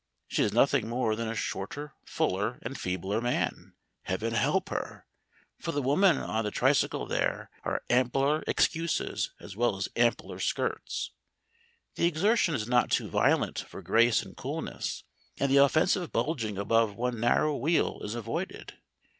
She 0.27 0.41
is 0.41 0.51
nothing 0.51 0.89
more 0.89 1.15
than 1.15 1.27
a 1.27 1.35
shorter, 1.35 1.93
fuller, 2.03 2.57
and 2.63 2.75
feebler 2.75 3.21
man. 3.21 3.75
Heaven 4.05 4.33
help 4.33 4.69
her! 4.69 5.05
For 5.59 5.71
the 5.71 5.81
woman 5.83 6.17
on 6.17 6.43
the 6.43 6.49
tricycle 6.49 7.05
there 7.05 7.51
are 7.63 7.83
ampler 7.87 8.43
excuses 8.47 9.29
as 9.39 9.55
well 9.55 9.75
as 9.77 9.89
ampler 9.95 10.39
skirts, 10.39 11.11
the 11.93 12.07
exertion 12.07 12.55
is 12.55 12.67
not 12.67 12.89
too 12.89 13.09
violent 13.09 13.59
for 13.59 13.83
grace 13.83 14.23
and 14.23 14.35
coolness, 14.35 15.03
and 15.39 15.51
the 15.51 15.57
offensive 15.57 16.11
bulging 16.11 16.57
above 16.57 16.95
one 16.95 17.19
narrow 17.19 17.55
wheel 17.55 18.01
is 18.03 18.15
avoided. 18.15 18.79